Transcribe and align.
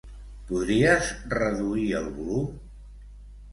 Podries 0.51 1.11
reduir 1.41 1.93
el 2.01 2.11
volum? 2.19 2.51